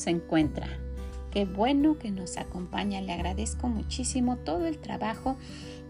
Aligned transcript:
se 0.00 0.10
encuentra? 0.10 0.66
Qué 1.30 1.44
bueno 1.44 1.98
que 1.98 2.10
nos 2.10 2.36
acompaña. 2.36 3.00
Le 3.00 3.12
agradezco 3.12 3.68
muchísimo 3.68 4.36
todo 4.38 4.66
el 4.66 4.78
trabajo 4.78 5.36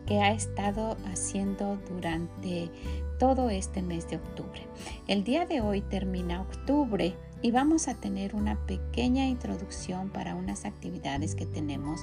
que 0.06 0.20
ha 0.20 0.32
estado 0.32 0.96
haciendo 1.10 1.78
durante 1.88 2.70
todo 3.18 3.50
este 3.50 3.82
mes 3.82 4.08
de 4.08 4.16
octubre. 4.16 4.66
El 5.06 5.24
día 5.24 5.46
de 5.46 5.60
hoy 5.60 5.82
termina 5.82 6.42
octubre 6.42 7.14
y 7.42 7.50
vamos 7.52 7.88
a 7.88 7.94
tener 7.94 8.34
una 8.34 8.66
pequeña 8.66 9.26
introducción 9.26 10.10
para 10.10 10.34
unas 10.34 10.64
actividades 10.64 11.34
que 11.34 11.46
tenemos 11.46 12.00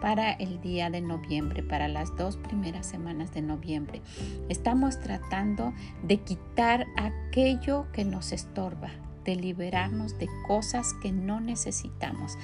para 0.00 0.32
el 0.32 0.60
día 0.60 0.88
de 0.88 1.00
noviembre, 1.00 1.62
para 1.62 1.88
las 1.88 2.14
dos 2.16 2.36
primeras 2.36 2.86
semanas 2.86 3.32
de 3.32 3.42
noviembre. 3.42 4.02
Estamos 4.48 5.00
tratando 5.00 5.72
de 6.02 6.18
quitar 6.18 6.86
aquello 6.96 7.86
que 7.92 8.04
nos 8.04 8.32
estorba, 8.32 8.90
de 9.24 9.36
liberarnos 9.36 10.18
de 10.18 10.28
cosas 10.46 10.94
que 11.02 11.12
no 11.12 11.40
necesitamos. 11.40 12.36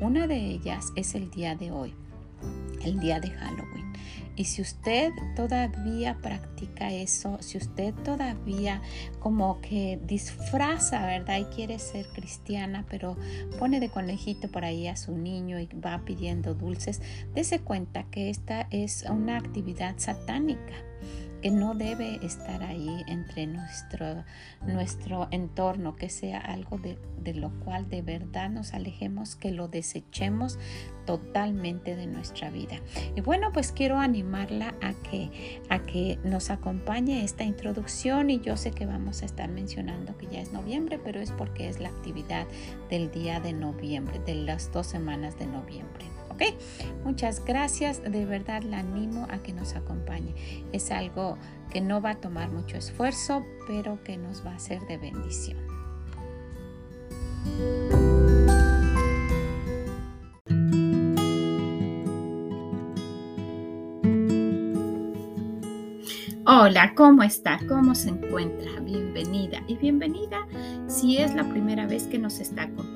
Una 0.00 0.26
de 0.26 0.36
ellas 0.36 0.92
es 0.96 1.14
el 1.14 1.30
día 1.30 1.54
de 1.54 1.70
hoy, 1.70 1.94
el 2.82 3.00
día 3.00 3.20
de 3.20 3.30
Halloween. 3.30 3.92
Y 4.34 4.44
si 4.44 4.62
usted 4.62 5.12
todavía 5.36 6.16
practica 6.22 6.90
eso, 6.90 7.36
si 7.40 7.58
usted 7.58 7.94
todavía 8.02 8.80
como 9.18 9.60
que 9.60 10.00
disfraza, 10.06 11.04
¿verdad? 11.04 11.38
Y 11.38 11.44
quiere 11.54 11.78
ser 11.78 12.06
cristiana, 12.08 12.86
pero 12.88 13.16
pone 13.58 13.78
de 13.78 13.90
conejito 13.90 14.50
por 14.50 14.64
ahí 14.64 14.88
a 14.88 14.96
su 14.96 15.16
niño 15.16 15.60
y 15.60 15.66
va 15.66 16.02
pidiendo 16.06 16.54
dulces, 16.54 17.02
dése 17.34 17.60
cuenta 17.60 18.04
que 18.04 18.30
esta 18.30 18.68
es 18.70 19.04
una 19.08 19.36
actividad 19.36 19.96
satánica 19.98 20.91
que 21.42 21.50
no 21.50 21.74
debe 21.74 22.24
estar 22.24 22.62
ahí 22.62 23.04
entre 23.08 23.46
nuestro, 23.46 24.24
nuestro 24.64 25.28
entorno, 25.32 25.96
que 25.96 26.08
sea 26.08 26.38
algo 26.38 26.78
de, 26.78 26.98
de, 27.18 27.34
lo 27.34 27.50
cual 27.60 27.90
de 27.90 28.00
verdad 28.00 28.48
nos 28.48 28.72
alejemos, 28.72 29.34
que 29.34 29.50
lo 29.50 29.68
desechemos 29.68 30.58
totalmente 31.04 31.96
de 31.96 32.06
nuestra 32.06 32.50
vida. 32.50 32.76
Y 33.16 33.20
bueno, 33.20 33.50
pues 33.52 33.72
quiero 33.72 33.98
animarla 33.98 34.74
a 34.80 34.94
que, 34.94 35.60
a 35.68 35.80
que 35.80 36.18
nos 36.24 36.50
acompañe 36.50 37.24
esta 37.24 37.42
introducción 37.44 38.30
y 38.30 38.40
yo 38.40 38.56
sé 38.56 38.70
que 38.70 38.86
vamos 38.86 39.22
a 39.22 39.26
estar 39.26 39.48
mencionando 39.48 40.16
que 40.16 40.28
ya 40.28 40.40
es 40.40 40.52
noviembre, 40.52 41.00
pero 41.02 41.20
es 41.20 41.32
porque 41.32 41.68
es 41.68 41.80
la 41.80 41.88
actividad 41.88 42.46
del 42.88 43.10
día 43.10 43.40
de 43.40 43.52
noviembre, 43.52 44.20
de 44.20 44.36
las 44.36 44.70
dos 44.70 44.86
semanas 44.86 45.36
de 45.38 45.46
noviembre. 45.46 46.11
Muchas 47.04 47.44
gracias. 47.44 48.02
De 48.02 48.24
verdad 48.24 48.62
la 48.62 48.78
animo 48.78 49.26
a 49.30 49.38
que 49.42 49.52
nos 49.52 49.74
acompañe. 49.74 50.34
Es 50.72 50.90
algo 50.90 51.38
que 51.70 51.80
no 51.80 52.00
va 52.00 52.10
a 52.10 52.20
tomar 52.20 52.50
mucho 52.50 52.76
esfuerzo, 52.76 53.44
pero 53.66 54.02
que 54.04 54.16
nos 54.16 54.44
va 54.44 54.54
a 54.54 54.58
ser 54.58 54.80
de 54.82 54.98
bendición. 54.98 55.58
Hola, 66.44 66.92
¿cómo 66.94 67.22
está? 67.22 67.58
¿Cómo 67.68 67.94
se 67.94 68.10
encuentra? 68.10 68.80
Bienvenida 68.80 69.62
y 69.66 69.76
bienvenida 69.76 70.46
si 70.86 71.18
es 71.18 71.34
la 71.34 71.44
primera 71.48 71.86
vez 71.86 72.08
que 72.08 72.18
nos 72.18 72.40
está 72.40 72.64
acompañando. 72.64 72.91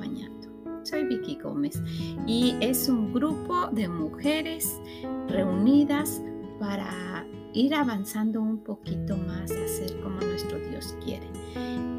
Y 2.26 2.54
es 2.60 2.88
un 2.88 3.12
grupo 3.12 3.68
de 3.72 3.88
mujeres 3.88 4.80
reunidas 5.28 6.22
para 6.58 7.26
ir 7.56 7.74
avanzando 7.74 8.40
un 8.42 8.58
poquito 8.58 9.16
más 9.16 9.50
a 9.50 9.66
ser 9.66 9.98
como 10.02 10.20
nuestro 10.20 10.58
Dios 10.68 10.94
quiere. 11.02 11.26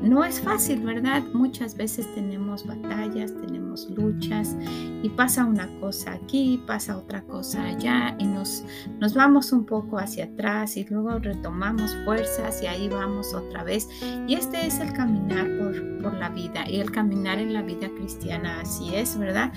No 0.04 0.24
es 0.24 0.40
fácil, 0.40 0.84
¿verdad? 0.84 1.24
Muchas 1.34 1.76
veces 1.76 2.08
tenemos 2.14 2.66
batallas, 2.66 3.34
tenemos 3.42 3.90
luchas 3.90 4.56
y 5.02 5.10
pasa 5.10 5.44
una 5.46 5.68
cosa 5.80 6.14
aquí, 6.14 6.62
pasa 6.68 6.98
otra 6.98 7.24
cosa 7.24 7.64
allá 7.64 8.16
y 8.20 8.26
nos, 8.26 8.64
nos 9.00 9.16
vamos 9.16 9.52
un 9.52 9.66
poco 9.66 9.98
hacia 9.98 10.26
atrás 10.26 10.78
y 10.78 10.86
luego 10.86 11.18
retomamos 11.18 11.96
fuerzas 12.06 12.62
y 12.62 12.68
ahí 12.68 12.88
vamos 12.88 13.34
otra 13.34 13.64
vez. 13.64 13.90
Y 14.28 14.36
este 14.36 14.68
es 14.68 14.80
el 14.80 14.94
caminar 14.94 15.48
por, 15.58 16.04
por 16.04 16.14
la 16.14 16.30
vida 16.30 16.70
y 16.70 16.80
el 16.80 16.92
caminar 16.92 17.40
en 17.40 17.54
la 17.54 17.64
vida 17.64 17.90
cristiana, 17.90 18.62
así 18.62 18.96
es, 18.96 19.18
¿verdad? 19.18 19.52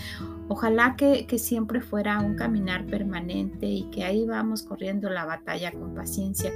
Ojalá 0.53 0.97
que, 0.97 1.39
siempre 1.39 1.81
fuera 1.81 2.19
un 2.19 2.35
caminar 2.35 2.85
permanente 2.85 3.67
y 3.67 3.89
que 3.91 4.03
ahí 4.03 4.27
vamos 4.27 4.65
corriendo 4.65 5.09
la 5.09 5.25
batalla 5.25 5.71
con 5.71 5.95
paciencia 5.95 6.51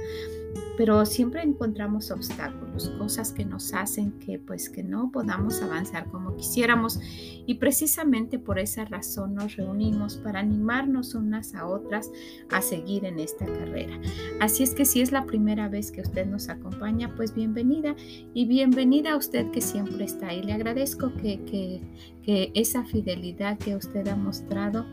pero 0.77 1.05
siempre 1.05 1.41
encontramos 1.41 2.11
obstáculos, 2.11 2.89
cosas 2.97 3.31
que 3.31 3.45
nos 3.45 3.73
hacen 3.73 4.11
que 4.19 4.39
pues 4.39 4.69
que 4.69 4.83
no 4.83 5.11
podamos 5.11 5.61
avanzar 5.61 6.09
como 6.11 6.35
quisiéramos 6.35 6.99
y 7.45 7.55
precisamente 7.55 8.39
por 8.39 8.59
esa 8.59 8.85
razón 8.85 9.35
nos 9.35 9.55
reunimos 9.55 10.17
para 10.17 10.39
animarnos 10.39 11.15
unas 11.15 11.55
a 11.55 11.67
otras 11.67 12.11
a 12.51 12.61
seguir 12.61 13.05
en 13.05 13.19
esta 13.19 13.45
carrera. 13.45 13.99
Así 14.41 14.63
es 14.63 14.73
que 14.73 14.85
si 14.85 15.01
es 15.01 15.11
la 15.11 15.25
primera 15.25 15.69
vez 15.69 15.91
que 15.91 16.01
usted 16.01 16.25
nos 16.25 16.49
acompaña, 16.49 17.13
pues 17.15 17.33
bienvenida 17.33 17.95
y 18.33 18.45
bienvenida 18.45 19.13
a 19.13 19.17
usted 19.17 19.49
que 19.51 19.61
siempre 19.61 20.05
está 20.05 20.27
ahí. 20.27 20.43
Le 20.43 20.53
agradezco 20.53 21.13
que, 21.13 21.41
que, 21.45 21.81
que 22.23 22.51
esa 22.53 22.83
fidelidad 22.83 23.57
que 23.57 23.75
usted 23.75 24.07
ha 24.07 24.15
mostrado 24.15 24.85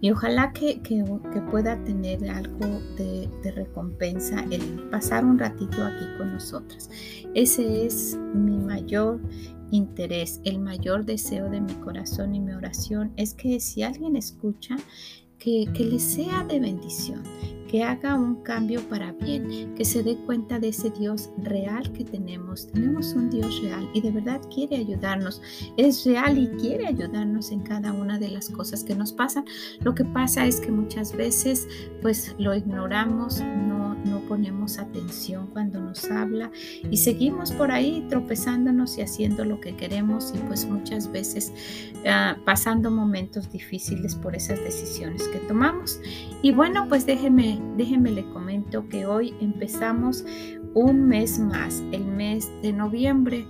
y 0.00 0.10
ojalá 0.10 0.52
que, 0.52 0.80
pueda 1.50 1.82
tener 1.84 2.28
algo 2.30 2.66
de, 2.96 3.28
de, 3.42 3.52
recompensa 3.52 4.44
el 4.50 4.60
pasar 4.90 5.24
un 5.24 5.38
ratito 5.38 5.82
aquí 5.82 6.04
con 6.18 6.32
nosotras. 6.32 6.90
Ese 7.34 7.86
es 7.86 8.18
mi 8.34 8.56
mayor 8.56 9.20
interés, 9.70 10.40
el 10.44 10.58
mayor 10.58 11.04
deseo 11.04 11.48
de 11.50 11.60
mi 11.60 11.74
corazón 11.74 12.34
y 12.34 12.40
mi 12.40 12.52
oración 12.52 13.12
es 13.16 13.34
que 13.34 13.60
si 13.60 13.82
alguien 13.82 14.16
escucha, 14.16 14.76
que, 15.38 15.68
que 15.74 15.84
le 15.84 15.98
sea 15.98 16.44
de 16.44 16.58
bendición, 16.58 17.22
que 17.74 17.82
haga 17.82 18.14
un 18.14 18.36
cambio 18.36 18.88
para 18.88 19.10
bien, 19.10 19.74
que 19.74 19.84
se 19.84 20.04
dé 20.04 20.16
cuenta 20.16 20.60
de 20.60 20.68
ese 20.68 20.90
Dios 20.90 21.30
real 21.38 21.90
que 21.90 22.04
tenemos. 22.04 22.68
Tenemos 22.68 23.14
un 23.14 23.30
Dios 23.30 23.60
real 23.62 23.90
y 23.92 24.00
de 24.00 24.12
verdad 24.12 24.40
quiere 24.54 24.76
ayudarnos. 24.76 25.42
Es 25.76 26.06
real 26.06 26.38
y 26.38 26.46
quiere 26.50 26.86
ayudarnos 26.86 27.50
en 27.50 27.64
cada 27.64 27.92
una 27.92 28.16
de 28.16 28.28
las 28.28 28.48
cosas 28.48 28.84
que 28.84 28.94
nos 28.94 29.12
pasan. 29.12 29.44
Lo 29.80 29.92
que 29.92 30.04
pasa 30.04 30.46
es 30.46 30.60
que 30.60 30.70
muchas 30.70 31.16
veces 31.16 31.66
pues 32.00 32.36
lo 32.38 32.54
ignoramos, 32.54 33.40
no, 33.40 33.83
no 34.04 34.20
ponemos 34.20 34.78
atención 34.78 35.48
cuando 35.48 35.80
nos 35.80 36.04
habla 36.10 36.50
y 36.90 36.96
seguimos 36.98 37.52
por 37.52 37.70
ahí 37.70 38.06
tropezándonos 38.08 38.98
y 38.98 39.02
haciendo 39.02 39.44
lo 39.44 39.60
que 39.60 39.76
queremos 39.76 40.32
y 40.34 40.38
pues 40.38 40.66
muchas 40.66 41.10
veces 41.10 41.52
uh, 42.04 42.42
pasando 42.44 42.90
momentos 42.90 43.50
difíciles 43.50 44.14
por 44.14 44.36
esas 44.36 44.58
decisiones 44.60 45.26
que 45.28 45.38
tomamos. 45.40 46.00
Y 46.42 46.52
bueno, 46.52 46.86
pues 46.88 47.06
déjeme 47.06 47.60
déjenme 47.76 48.10
le 48.10 48.24
comento 48.30 48.88
que 48.88 49.06
hoy 49.06 49.34
empezamos 49.40 50.24
un 50.74 51.06
mes 51.06 51.38
más, 51.38 51.82
el 51.92 52.04
mes 52.04 52.50
de 52.62 52.72
noviembre. 52.72 53.46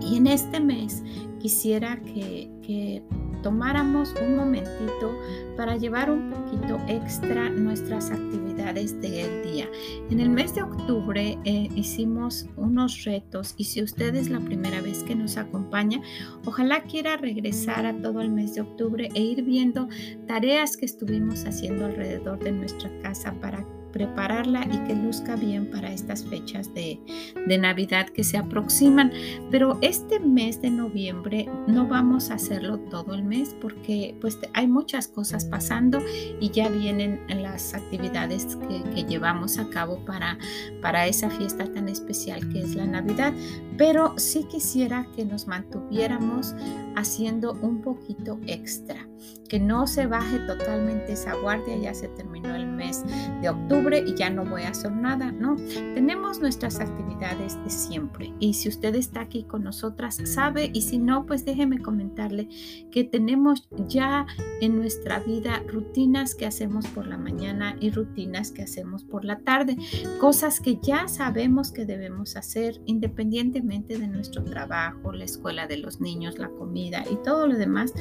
Y 0.00 0.16
en 0.16 0.26
este 0.26 0.60
mes 0.60 1.02
quisiera 1.38 2.00
que 2.02 3.02
tomáramos 3.42 4.14
un 4.20 4.36
momentito 4.36 5.18
para 5.56 5.76
llevar 5.76 6.10
un 6.10 6.30
poquito 6.30 6.78
extra 6.88 7.50
nuestras 7.50 8.10
actividades 8.10 9.00
del 9.00 9.42
día. 9.42 9.68
En 10.10 10.20
el 10.20 10.30
mes 10.30 10.54
de 10.54 10.62
octubre 10.62 11.38
eh, 11.44 11.68
hicimos 11.74 12.46
unos 12.56 13.04
retos 13.04 13.54
y 13.56 13.64
si 13.64 13.82
usted 13.82 14.14
es 14.14 14.30
la 14.30 14.40
primera 14.40 14.80
vez 14.80 15.02
que 15.02 15.14
nos 15.14 15.36
acompaña, 15.36 16.00
ojalá 16.44 16.82
quiera 16.82 17.16
regresar 17.16 17.86
a 17.86 18.00
todo 18.00 18.20
el 18.20 18.30
mes 18.30 18.54
de 18.54 18.62
octubre 18.62 19.08
e 19.14 19.20
ir 19.20 19.42
viendo 19.42 19.88
tareas 20.26 20.76
que 20.76 20.86
estuvimos 20.86 21.44
haciendo 21.44 21.86
alrededor 21.86 22.38
de 22.38 22.52
nuestra 22.52 22.90
casa 23.02 23.34
para 23.40 23.64
prepararla 23.92 24.66
y 24.66 24.78
que 24.86 24.94
luzca 24.94 25.36
bien 25.36 25.70
para 25.70 25.92
estas 25.92 26.24
fechas 26.24 26.72
de, 26.74 27.00
de, 27.46 27.58
Navidad 27.58 28.08
que 28.08 28.24
se 28.24 28.38
aproximan. 28.38 29.12
Pero 29.50 29.78
este 29.82 30.20
mes 30.20 30.60
de 30.62 30.70
noviembre 30.70 31.48
no 31.66 31.86
vamos 31.86 32.30
a 32.30 32.34
hacerlo 32.34 32.78
todo 32.78 33.14
el 33.14 33.22
mes 33.22 33.54
porque 33.60 34.16
pues 34.20 34.38
hay 34.54 34.66
muchas 34.66 35.08
cosas 35.08 35.44
pasando 35.44 35.98
y 36.40 36.50
ya 36.50 36.68
vienen 36.68 37.20
las 37.28 37.74
actividades 37.74 38.56
que, 38.56 39.00
llevamos 39.10 39.58
a 39.58 39.68
cabo 39.70 40.04
para, 40.04 40.38
para 40.82 41.06
esa 41.06 41.30
fiesta 41.30 41.64
tan 41.72 41.88
especial 41.88 42.48
que 42.50 42.60
es 42.60 42.74
la 42.74 42.86
Navidad. 42.86 43.32
Pero 43.76 44.14
sí 44.18 44.44
quisiera 44.44 45.06
que 45.16 45.24
nos 45.24 45.46
mantuviéramos 45.46 46.54
haciendo 46.96 47.52
un 47.62 47.80
poquito 47.80 48.38
extra. 48.46 49.06
que 49.48 49.58
no 49.58 49.86
se 49.86 50.06
baje 50.06 50.38
totalmente 50.46 51.12
esa 51.12 51.34
guardia, 51.34 51.76
ya 51.76 51.92
se 51.92 52.06
terminó 52.08 52.54
el 52.54 52.68
mes 52.68 53.02
de 53.42 53.48
octubre 53.48 53.79
y 53.88 54.14
ya 54.14 54.28
no 54.28 54.44
voy 54.44 54.62
a 54.62 54.68
hacer 54.68 54.92
nada, 54.92 55.32
no, 55.32 55.56
tenemos 55.94 56.38
nuestras 56.38 56.80
actividades 56.80 57.62
de 57.64 57.70
siempre. 57.70 58.32
Y 58.38 58.54
si 58.54 58.68
usted 58.68 58.94
está 58.94 59.22
aquí 59.22 59.44
con 59.44 59.64
nosotras, 59.64 60.18
sabe 60.24 60.70
y 60.72 60.82
si 60.82 60.98
no, 60.98 61.24
pues 61.24 61.44
déjeme 61.44 61.80
comentarle 61.80 62.48
que 62.92 63.04
tenemos 63.04 63.68
ya 63.88 64.26
en 64.60 64.76
nuestra 64.76 65.20
vida 65.20 65.62
rutinas 65.66 66.34
que 66.34 66.46
hacemos 66.46 66.86
por 66.88 67.06
la 67.06 67.16
mañana 67.16 67.76
y 67.80 67.90
rutinas 67.90 68.50
que 68.50 68.62
hacemos 68.62 69.02
por 69.02 69.24
la 69.24 69.38
tarde, 69.38 69.76
cosas 70.20 70.60
que 70.60 70.78
ya 70.82 71.08
sabemos 71.08 71.72
que 71.72 71.86
debemos 71.86 72.36
hacer 72.36 72.80
independientemente 72.84 73.98
de 73.98 74.08
nuestro 74.08 74.44
trabajo, 74.44 75.12
la 75.12 75.24
escuela 75.24 75.66
de 75.66 75.78
los 75.78 76.00
niños, 76.00 76.38
la 76.38 76.50
comida 76.50 77.02
y 77.10 77.16
todo 77.24 77.46
lo 77.46 77.56
demás. 77.56 77.94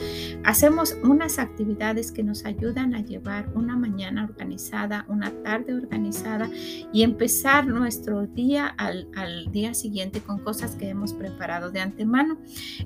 Hacemos 0.44 0.98
unas 1.04 1.40
actividades 1.40 2.12
que 2.12 2.24
nos 2.24 2.46
ayudan 2.46 2.94
a 2.96 3.02
llevar 3.02 3.50
una 3.56 3.78
mañana 3.78 4.26
organizada, 4.26 5.06
una 5.08 5.32
tarde 5.42 5.69
organizada 5.74 6.50
y 6.94 7.04
empezar 7.04 7.68
nuestro 7.68 8.28
día 8.28 8.68
al, 8.68 9.08
día 9.52 9.74
siguiente 9.74 10.22
con 10.22 10.40
cosas 10.40 10.76
que 10.76 10.90
hemos 10.90 11.14
preparado 11.14 11.72
de 11.72 11.80
antemano. 11.80 12.38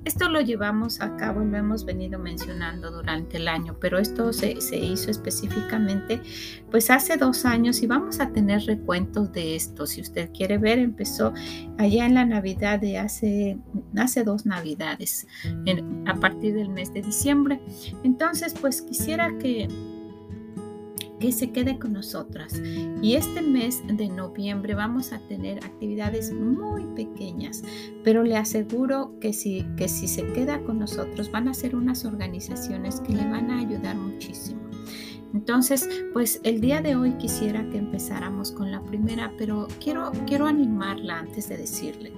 Esto 0.06 0.30
lo 0.30 0.42
llevamos 0.42 1.02
a 1.02 1.16
cabo 1.18 1.44
y 1.44 1.48
lo 1.48 1.58
hemos 1.58 1.86
venido 1.86 2.20
mencionando 2.20 2.92
durante 2.92 3.38
el 3.38 3.48
año, 3.48 3.78
pero 3.80 3.98
esto 3.98 4.34
se, 4.34 4.62
se 4.62 4.78
hizo 4.78 5.12
específicamente 5.12 6.22
pues 6.72 6.90
hace 6.90 7.18
dos 7.18 7.46
años 7.46 7.82
y 7.82 7.88
vamos 7.88 8.20
a 8.20 8.32
tener 8.32 8.62
recuentos 8.62 9.32
de 9.32 9.56
esto. 9.56 9.86
Si 9.86 10.02
usted 10.02 10.32
quiere 10.34 10.58
ver, 10.58 10.80
empezó 10.80 11.34
allá 11.78 12.06
en 12.06 12.16
la 12.16 12.26
Navidad 12.26 12.80
de 12.80 12.98
hace, 12.98 13.58
hace 13.96 14.24
dos 14.24 14.46
Navidades, 14.46 15.28
a 16.06 16.16
partir 16.16 16.56
del 16.56 16.70
mes 16.70 16.94
de 16.94 17.02
diciembre. 17.02 17.60
Entonces, 18.04 18.54
pues 18.60 18.82
quisiera 18.82 19.38
que 19.38 19.68
que 21.24 21.32
se 21.32 21.52
quede 21.52 21.80
con 21.80 21.94
nosotras. 21.94 22.62
Y 23.02 23.14
este 23.14 23.42
mes 23.42 23.82
de 23.88 24.10
noviembre 24.10 24.76
vamos 24.76 25.14
a 25.14 25.20
tener 25.20 25.64
actividades 25.64 26.34
muy 26.34 26.84
pequeñas, 26.98 27.64
pero 28.04 28.24
le 28.24 28.36
aseguro 28.36 29.18
que 29.22 29.32
si, 29.32 29.66
que 29.78 29.88
si 29.88 30.10
se 30.10 30.28
queda 30.34 30.62
con 30.64 30.80
nosotros 30.80 31.32
van 31.32 31.48
a 31.48 31.54
ser 31.54 31.78
unas 31.78 32.04
organizaciones 32.04 33.00
que 33.00 33.14
le 33.14 33.24
van 33.24 33.52
a 33.52 33.60
ayudar 33.60 33.96
muchísimo. 33.96 34.60
Entonces, 35.34 35.90
pues 36.12 36.42
el 36.44 36.60
día 36.60 36.82
de 36.82 36.98
hoy 36.98 37.14
quisiera 37.14 37.70
que 37.70 37.78
empezáramos 37.78 38.52
con 38.52 38.70
la 38.70 38.84
primera, 38.84 39.32
pero 39.38 39.70
quiero, 39.82 40.12
quiero 40.28 40.46
animarla 40.46 41.20
antes 41.20 41.48
de 41.48 41.56
decirle. 41.56 42.12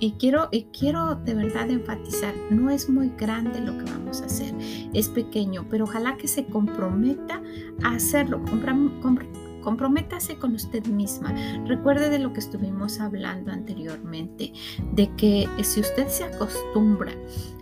Y 0.00 0.12
quiero, 0.12 0.48
y 0.52 0.64
quiero 0.66 1.16
de 1.16 1.34
verdad 1.34 1.68
enfatizar, 1.70 2.32
no 2.50 2.70
es 2.70 2.88
muy 2.88 3.10
grande 3.18 3.60
lo 3.60 3.76
que 3.78 3.90
vamos 3.90 4.22
a 4.22 4.26
hacer, 4.26 4.54
es 4.92 5.08
pequeño, 5.08 5.66
pero 5.68 5.84
ojalá 5.84 6.16
que 6.16 6.28
se 6.28 6.46
comprometa 6.46 7.37
hacerlo. 7.84 8.40
comprométase 9.62 10.36
con 10.36 10.54
usted 10.54 10.86
misma. 10.86 11.34
Recuerde 11.66 12.10
de 12.10 12.18
lo 12.18 12.32
que 12.32 12.40
estuvimos 12.40 13.00
hablando 13.00 13.52
anteriormente, 13.52 14.52
de 14.92 15.14
que 15.16 15.48
si 15.62 15.80
usted 15.80 16.08
se 16.08 16.24
acostumbra 16.24 17.12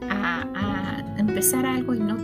a, 0.08 0.46
a 0.54 1.18
empezar 1.18 1.66
algo 1.66 1.94
y 1.94 2.00
no 2.00 2.16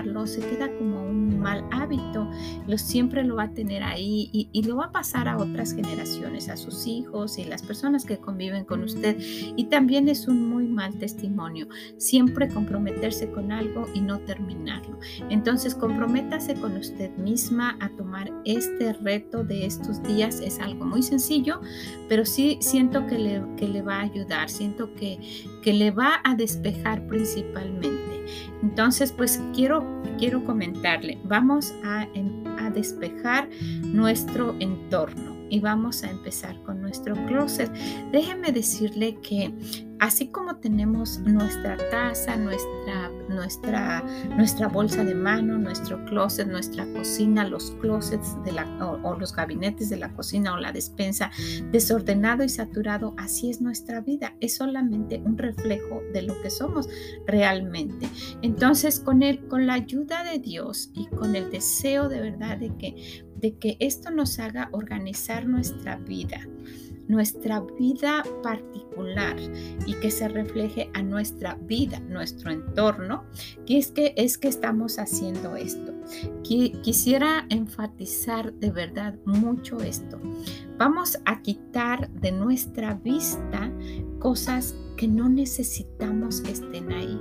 terminarlo, 0.00 0.26
se 0.26 0.40
queda 0.40 0.70
como 0.76 1.02
un 1.02 1.38
mal 1.38 1.64
hábito, 1.70 2.28
lo, 2.66 2.78
siempre 2.78 3.24
lo 3.24 3.36
va 3.36 3.44
a 3.44 3.50
tener 3.50 3.82
ahí 3.82 4.28
y, 4.32 4.48
y, 4.52 4.62
lo 4.62 4.76
va 4.76 4.86
a 4.86 4.92
pasar 4.92 5.28
a 5.28 5.36
otras 5.36 5.72
generaciones, 5.72 6.48
a 6.48 6.56
sus 6.56 6.86
hijos 6.86 7.38
y 7.38 7.44
las 7.44 7.62
personas 7.62 8.04
que 8.04 8.18
conviven 8.18 8.64
con 8.64 8.82
usted. 8.82 9.16
Y 9.56 9.64
también 9.64 10.08
es 10.08 10.28
un 10.28 10.48
muy 10.48 10.66
mal 10.66 10.98
testimonio, 10.98 11.68
siempre 11.96 12.48
comprometerse 12.48 13.30
con 13.30 13.52
algo 13.52 13.86
y 13.94 14.00
no 14.00 14.20
terminarlo. 14.20 14.98
Entonces, 15.30 15.74
comprométase 15.74 16.54
con 16.54 16.76
usted 16.76 17.10
misma 17.16 17.76
a 17.80 17.88
tomar 17.90 18.30
este 18.44 18.92
reto 18.94 19.44
de 19.44 19.66
estos 19.66 20.02
días. 20.02 20.40
Es 20.40 20.58
algo 20.58 20.84
muy 20.84 21.02
sencillo, 21.02 21.60
pero 22.08 22.24
sí 22.24 22.58
siento 22.60 23.06
que 23.06 23.18
le, 23.18 23.42
que 23.56 23.68
le 23.68 23.82
va 23.82 23.96
a 23.96 24.02
ayudar, 24.02 24.50
siento 24.50 24.94
que, 24.94 25.18
que 25.62 25.72
le 25.72 25.90
va 25.90 26.20
a 26.24 26.34
despejar 26.34 27.06
principalmente. 27.06 28.20
Entonces, 28.62 29.12
pues 29.12 29.40
quiero, 29.54 29.89
quiero 30.18 30.44
comentarle, 30.44 31.18
vamos 31.24 31.74
a, 31.84 32.06
despejar 32.70 33.48
nuestro 33.82 34.54
entorno 34.60 35.29
y 35.50 35.60
vamos 35.60 36.02
a 36.04 36.10
empezar 36.10 36.60
con 36.62 36.80
nuestro 36.80 37.14
closet. 37.26 37.70
Déjeme 38.12 38.52
decirle 38.52 39.18
que 39.20 39.52
así 40.00 40.28
como 40.28 40.56
tenemos 40.56 41.18
nuestra 41.20 41.76
taza, 41.90 42.36
nuestra, 42.36 43.10
nuestra, 43.28 44.02
nuestra 44.34 44.68
bolsa 44.68 45.04
de 45.04 45.14
mano, 45.14 45.58
nuestro 45.58 46.02
closet, 46.06 46.48
nuestra 46.48 46.90
cocina, 46.94 47.46
los 47.46 47.72
closets 47.80 48.42
de 48.44 48.52
la, 48.52 48.64
o, 49.04 49.14
los 49.16 49.34
gabinetes 49.34 49.90
de 49.90 49.98
la 49.98 50.12
cocina 50.14 50.54
o 50.54 50.56
la 50.56 50.72
despensa 50.72 51.30
desordenado 51.70 52.42
y 52.42 52.48
saturado, 52.48 53.14
así 53.18 53.50
es 53.50 53.60
nuestra 53.60 54.00
vida. 54.00 54.34
Es 54.40 54.56
solamente 54.56 55.22
un 55.24 55.36
reflejo 55.36 56.00
de 56.14 56.22
lo 56.22 56.40
que 56.40 56.50
somos 56.50 56.88
realmente. 57.26 58.08
Entonces, 58.40 59.00
con, 59.00 59.22
el, 59.22 59.46
con 59.48 59.66
la 59.66 59.74
ayuda 59.74 60.24
de 60.24 60.38
Dios 60.38 60.90
y 60.94 61.06
con 61.08 61.36
el 61.36 61.50
deseo 61.50 62.08
de 62.08 62.20
verdad 62.20 62.56
de 62.56 62.74
que, 62.78 63.24
de 63.40 63.54
que 63.54 63.76
esto 63.80 64.10
nos 64.10 64.38
haga 64.38 64.68
organizar 64.72 65.46
nuestra 65.46 65.96
vida, 65.96 66.46
nuestra 67.08 67.60
vida 67.78 68.22
particular 68.42 69.36
y 69.86 69.94
que 69.94 70.10
se 70.10 70.28
refleje 70.28 70.90
a 70.94 71.02
nuestra 71.02 71.54
vida, 71.62 71.98
nuestro 72.00 72.50
entorno, 72.52 73.24
que 73.66 73.78
es 73.78 73.90
que 73.90 74.14
es 74.16 74.38
que 74.38 74.48
estamos 74.48 74.98
haciendo 74.98 75.56
esto. 75.56 75.92
Quisiera 76.42 77.46
enfatizar 77.48 78.52
de 78.54 78.70
verdad 78.70 79.14
mucho 79.24 79.78
esto. 79.78 80.20
Vamos 80.78 81.18
a 81.24 81.42
quitar 81.42 82.10
de 82.10 82.32
nuestra 82.32 82.94
vista 82.94 83.70
cosas 84.18 84.74
que 84.96 85.08
no 85.08 85.28
necesitamos 85.28 86.40
que 86.42 86.52
estén 86.52 86.92
ahí, 86.92 87.20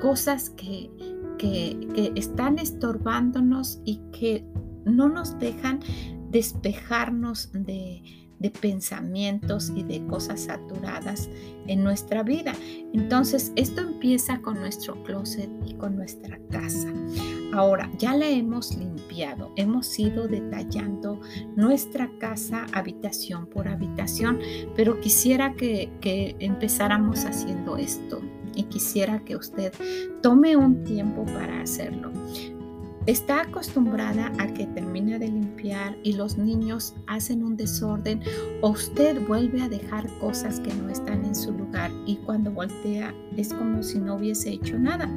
cosas 0.00 0.50
que, 0.50 0.90
que, 1.38 1.88
que 1.94 2.12
están 2.16 2.58
estorbándonos 2.58 3.80
y 3.84 4.00
que 4.12 4.44
no 4.84 5.08
nos 5.08 5.38
dejan 5.38 5.80
despejarnos 6.30 7.50
de, 7.52 8.02
de 8.42 8.50
pensamientos 8.50 9.72
y 9.74 9.84
de 9.84 10.04
cosas 10.08 10.40
saturadas 10.40 11.30
en 11.68 11.84
nuestra 11.84 12.24
vida. 12.24 12.52
Entonces, 12.92 13.52
esto 13.54 13.82
empieza 13.82 14.42
con 14.42 14.54
nuestro 14.58 15.00
closet 15.04 15.48
y 15.64 15.74
con 15.74 15.94
nuestra 15.94 16.40
casa. 16.50 16.92
Ahora, 17.52 17.88
ya 17.98 18.16
la 18.16 18.28
hemos 18.28 18.76
limpiado, 18.76 19.52
hemos 19.56 19.96
ido 19.96 20.26
detallando 20.26 21.20
nuestra 21.54 22.10
casa 22.18 22.66
habitación 22.72 23.46
por 23.46 23.68
habitación, 23.68 24.40
pero 24.74 25.00
quisiera 25.00 25.54
que, 25.54 25.92
que 26.00 26.34
empezáramos 26.40 27.24
haciendo 27.24 27.76
esto 27.76 28.20
y 28.56 28.64
quisiera 28.64 29.24
que 29.24 29.36
usted 29.36 29.72
tome 30.20 30.56
un 30.56 30.82
tiempo 30.82 31.24
para 31.26 31.60
hacerlo 31.60 32.10
está 33.06 33.42
acostumbrada 33.42 34.32
a 34.38 34.46
que 34.46 34.66
de 35.18 35.28
limpiar 35.28 35.96
y 36.02 36.14
los 36.14 36.38
niños 36.38 36.94
hacen 37.06 37.42
un 37.42 37.56
desorden 37.56 38.20
o 38.60 38.70
usted 38.70 39.20
vuelve 39.26 39.62
a 39.62 39.68
dejar 39.68 40.06
cosas 40.18 40.60
que 40.60 40.72
no 40.74 40.88
están 40.88 41.24
en 41.24 41.34
su 41.34 41.52
lugar 41.52 41.90
y 42.06 42.16
cuando 42.16 42.50
voltea 42.50 43.14
es 43.36 43.52
como 43.52 43.82
si 43.82 43.98
no 43.98 44.16
hubiese 44.16 44.50
hecho 44.50 44.78
nada. 44.78 45.10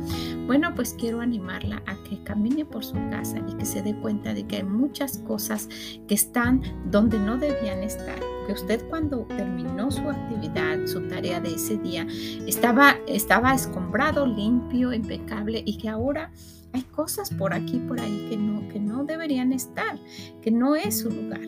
Bueno, 0.48 0.74
pues 0.76 0.96
quiero 0.98 1.22
animarla 1.22 1.82
a 1.86 1.96
que 2.04 2.22
camine 2.24 2.66
por 2.66 2.84
su 2.84 2.96
casa 3.10 3.38
y 3.48 3.56
que 3.56 3.66
se 3.66 3.82
dé 3.82 3.96
cuenta 3.96 4.34
de 4.34 4.46
que 4.46 4.58
hay 4.58 4.64
muchas 4.64 5.18
cosas 5.20 5.70
que 6.08 6.16
están 6.16 6.62
donde 6.92 7.20
no 7.20 7.38
debían 7.38 7.84
estar 7.84 8.20
que 8.46 8.54
usted 8.54 8.88
cuando 8.90 9.22
terminó 9.24 9.92
su 9.92 10.08
actividad, 10.10 10.86
su 10.86 11.02
tarea 11.08 11.40
de 11.40 11.56
ese 11.56 11.78
día, 11.78 12.06
estaba, 12.48 12.96
estaba 13.08 13.54
escombrado, 13.54 14.26
limpio, 14.26 14.94
impecable 14.94 15.64
y 15.66 15.78
que 15.78 15.90
ahora 15.90 16.32
hay 16.74 16.84
cosas 16.84 17.30
por 17.32 17.54
aquí, 17.54 17.80
por 17.88 18.00
ahí 18.00 18.28
que 18.30 18.38
no, 18.38 18.68
no 18.96 19.04
deberían 19.04 19.52
estar, 19.52 20.00
que 20.42 20.52
no 20.52 20.76
es 20.76 21.00
su 21.00 21.10
lugar. 21.10 21.46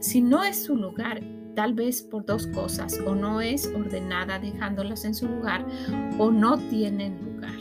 Si 0.00 0.20
no 0.20 0.44
es 0.44 0.64
su 0.64 0.76
lugar, 0.76 1.22
tal 1.54 1.72
vez 1.72 2.02
por 2.02 2.26
dos 2.26 2.46
cosas, 2.48 3.00
o 3.06 3.14
no 3.14 3.40
es 3.40 3.66
ordenada 3.74 4.38
dejándolas 4.38 5.04
en 5.04 5.14
su 5.14 5.26
lugar, 5.26 5.66
o 6.18 6.30
no 6.30 6.58
tienen 6.58 7.18
lugar. 7.24 7.58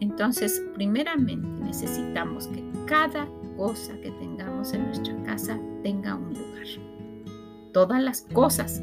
Entonces, 0.00 0.62
primeramente 0.74 1.48
necesitamos 1.64 2.46
que 2.48 2.62
cada 2.86 3.26
cosa 3.56 3.94
que 4.00 4.10
tengamos 4.12 4.72
en 4.72 4.86
nuestra 4.86 5.20
casa 5.24 5.58
tenga 5.82 6.14
un 6.14 6.34
lugar. 6.34 6.51
Todas 7.72 8.02
las 8.02 8.22
cosas 8.32 8.82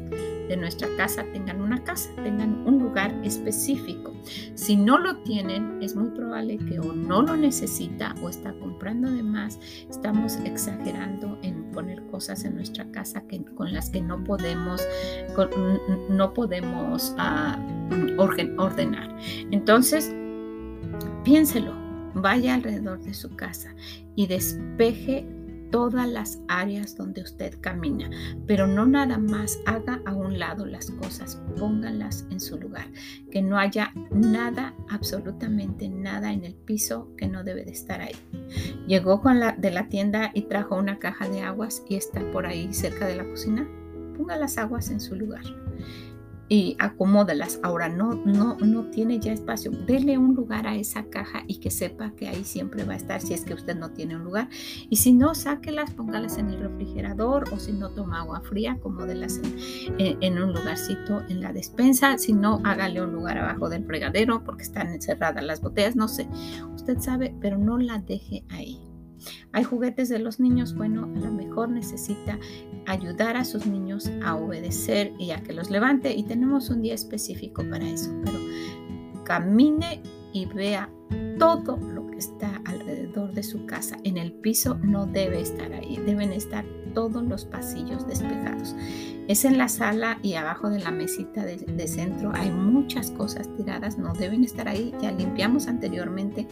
de 0.50 0.56
nuestra 0.56 0.88
casa 0.96 1.24
tengan 1.32 1.62
una 1.62 1.84
casa, 1.84 2.10
tengan 2.16 2.66
un 2.66 2.80
lugar 2.80 3.14
específico. 3.22 4.12
Si 4.54 4.74
no 4.74 4.98
lo 4.98 5.18
tienen, 5.18 5.80
es 5.80 5.94
muy 5.94 6.10
probable 6.10 6.58
que 6.58 6.80
o 6.80 6.92
no 6.92 7.22
lo 7.22 7.36
necesita 7.36 8.16
o 8.20 8.28
está 8.28 8.52
comprando 8.54 9.08
de 9.08 9.22
más. 9.22 9.60
Estamos 9.88 10.36
exagerando 10.44 11.38
en 11.42 11.70
poner 11.70 12.02
cosas 12.06 12.44
en 12.44 12.56
nuestra 12.56 12.84
casa 12.90 13.22
que, 13.28 13.44
con 13.54 13.72
las 13.72 13.90
que 13.90 14.00
no 14.00 14.24
podemos, 14.24 14.82
no 16.08 16.34
podemos 16.34 17.14
ah, 17.16 17.56
ordenar. 18.18 19.16
Entonces, 19.52 20.12
piénselo, 21.22 21.74
vaya 22.14 22.54
alrededor 22.54 23.00
de 23.02 23.14
su 23.14 23.36
casa 23.36 23.72
y 24.16 24.26
despeje 24.26 25.24
todas 25.70 26.08
las 26.08 26.40
áreas 26.48 26.96
donde 26.96 27.22
usted 27.22 27.60
camina, 27.60 28.10
pero 28.46 28.66
no 28.66 28.86
nada 28.86 29.18
más 29.18 29.58
haga 29.66 30.00
a 30.04 30.14
un 30.14 30.38
lado 30.38 30.66
las 30.66 30.90
cosas, 30.90 31.40
pónganlas 31.58 32.26
en 32.30 32.40
su 32.40 32.58
lugar, 32.58 32.86
que 33.30 33.42
no 33.42 33.58
haya 33.58 33.92
nada, 34.10 34.74
absolutamente 34.88 35.88
nada 35.88 36.32
en 36.32 36.44
el 36.44 36.54
piso 36.54 37.14
que 37.16 37.28
no 37.28 37.44
debe 37.44 37.64
de 37.64 37.72
estar 37.72 38.00
ahí. 38.00 38.16
Llegó 38.86 39.20
con 39.20 39.40
la 39.40 39.52
de 39.52 39.70
la 39.70 39.88
tienda 39.88 40.30
y 40.34 40.42
trajo 40.42 40.76
una 40.76 40.98
caja 40.98 41.28
de 41.28 41.42
aguas 41.42 41.82
y 41.88 41.96
está 41.96 42.20
por 42.32 42.46
ahí 42.46 42.72
cerca 42.72 43.06
de 43.06 43.16
la 43.16 43.24
cocina. 43.24 43.68
Ponga 44.16 44.36
las 44.36 44.58
aguas 44.58 44.90
en 44.90 45.00
su 45.00 45.14
lugar 45.14 45.44
y 46.50 46.76
acomódelas. 46.80 47.60
Ahora 47.62 47.88
no, 47.88 48.16
no, 48.26 48.56
no 48.56 48.90
tiene 48.90 49.20
ya 49.20 49.32
espacio. 49.32 49.70
Dele 49.70 50.18
un 50.18 50.34
lugar 50.34 50.66
a 50.66 50.74
esa 50.74 51.04
caja 51.04 51.44
y 51.46 51.60
que 51.60 51.70
sepa 51.70 52.10
que 52.16 52.28
ahí 52.28 52.44
siempre 52.44 52.82
va 52.84 52.94
a 52.94 52.96
estar 52.96 53.22
si 53.22 53.34
es 53.34 53.44
que 53.44 53.54
usted 53.54 53.76
no 53.76 53.92
tiene 53.92 54.16
un 54.16 54.24
lugar. 54.24 54.48
Y 54.90 54.96
si 54.96 55.12
no, 55.12 55.34
sáquelas, 55.36 55.92
póngalas 55.92 56.38
en 56.38 56.50
el 56.50 56.58
refrigerador 56.58 57.48
o 57.52 57.60
si 57.60 57.72
no 57.72 57.90
toma 57.90 58.20
agua 58.20 58.40
fría, 58.40 58.72
acomódelas 58.72 59.40
en, 59.98 60.18
en 60.20 60.42
un 60.42 60.52
lugarcito 60.52 61.22
en 61.28 61.40
la 61.40 61.52
despensa. 61.52 62.18
Si 62.18 62.32
no, 62.32 62.60
hágale 62.64 63.00
un 63.00 63.12
lugar 63.12 63.38
abajo 63.38 63.68
del 63.68 63.84
fregadero 63.86 64.42
porque 64.42 64.64
están 64.64 64.88
encerradas 64.88 65.44
las 65.44 65.60
botellas. 65.60 65.94
No 65.94 66.08
sé, 66.08 66.28
usted 66.74 66.98
sabe, 66.98 67.32
pero 67.40 67.58
no 67.58 67.78
la 67.78 67.98
deje 67.98 68.44
ahí. 68.48 68.89
Hay 69.52 69.64
juguetes 69.64 70.08
de 70.08 70.18
los 70.18 70.40
niños, 70.40 70.74
bueno, 70.74 71.04
a 71.04 71.18
lo 71.18 71.32
mejor 71.32 71.68
necesita 71.70 72.38
ayudar 72.86 73.36
a 73.36 73.44
sus 73.44 73.66
niños 73.66 74.10
a 74.24 74.36
obedecer 74.36 75.12
y 75.18 75.30
a 75.30 75.42
que 75.42 75.52
los 75.52 75.70
levante 75.70 76.14
y 76.14 76.22
tenemos 76.24 76.70
un 76.70 76.82
día 76.82 76.94
específico 76.94 77.62
para 77.68 77.88
eso, 77.88 78.10
pero 78.24 78.38
camine 79.24 80.02
y 80.32 80.46
vea 80.46 80.90
todo 81.38 81.76
lo 81.76 82.06
que 82.08 82.18
está 82.18 82.60
alrededor 82.64 83.32
de 83.32 83.42
su 83.42 83.66
casa. 83.66 83.96
En 84.04 84.16
el 84.16 84.32
piso 84.32 84.78
no 84.82 85.06
debe 85.06 85.40
estar 85.40 85.72
ahí, 85.72 85.96
deben 86.04 86.32
estar 86.32 86.64
todos 86.94 87.22
los 87.22 87.44
pasillos 87.44 88.06
despejados. 88.06 88.74
Es 89.30 89.44
en 89.44 89.58
la 89.58 89.68
sala 89.68 90.18
y 90.24 90.34
abajo 90.34 90.70
de 90.70 90.80
la 90.80 90.90
mesita 90.90 91.44
de, 91.44 91.86
centro 91.86 92.32
hay 92.34 92.50
muchas 92.50 93.12
cosas 93.12 93.48
tiradas, 93.56 93.96
no 93.96 94.12
deben 94.12 94.42
estar 94.42 94.66
ahí, 94.66 94.92
ya 95.00 95.12
limpiamos 95.12 95.68
anteriormente, 95.68 96.48